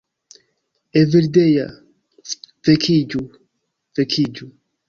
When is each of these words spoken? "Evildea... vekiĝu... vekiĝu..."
"Evildea... 1.01 1.67
vekiĝu... 2.71 3.25
vekiĝu..." 4.01 4.53